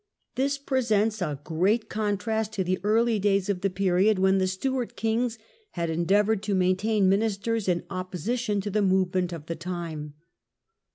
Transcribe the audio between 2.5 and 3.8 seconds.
to the early days of the